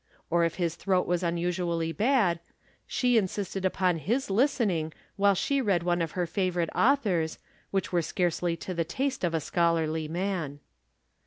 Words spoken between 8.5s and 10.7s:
to the taste of a scholarly man.